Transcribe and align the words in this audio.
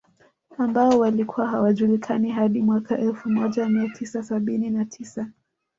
Ambao 0.57 0.99
walikuwa 0.99 1.47
hawajulikani 1.47 2.29
hadi 2.31 2.61
mwaka 2.61 2.97
Elfu 2.97 3.29
moja 3.29 3.69
mia 3.69 3.89
tisa 3.89 4.23
sabini 4.23 4.69
na 4.69 4.85
tisa 4.85 5.29